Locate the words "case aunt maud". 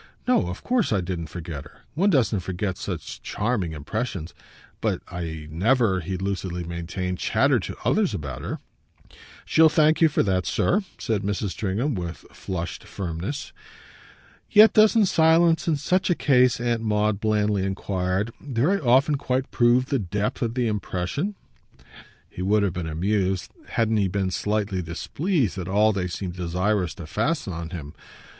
16.15-17.19